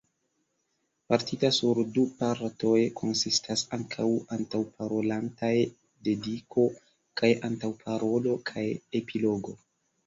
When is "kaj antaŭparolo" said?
7.23-8.37